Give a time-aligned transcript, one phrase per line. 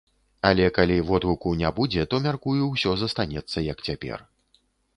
[0.49, 4.29] Але калі водгуку не будзе, то, мяркую, усё застанецца як цяпер.